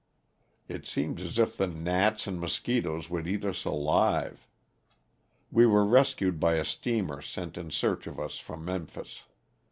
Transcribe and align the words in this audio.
It 0.67 0.87
seemed 0.87 1.19
as 1.19 1.37
if 1.37 1.55
the 1.57 1.67
gnats 1.67 2.25
and 2.25 2.41
mosquitoes 2.41 3.07
would 3.11 3.27
eat 3.27 3.45
us 3.45 3.65
alive. 3.65 4.47
We 5.51 5.67
were 5.67 5.85
rescued 5.85 6.39
by 6.39 6.55
a 6.55 6.65
steamer 6.65 7.21
sent 7.21 7.55
in 7.55 7.69
search 7.69 8.07
of 8.07 8.19
us 8.19 8.39
from 8.39 8.65
Memphis. 8.65 9.25